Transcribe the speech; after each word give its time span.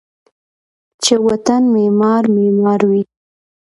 چې 1.03 1.13
و 1.25 1.27
طن 1.45 1.63
معمار، 1.73 2.23
معمار 2.35 2.81
وی 2.89 3.01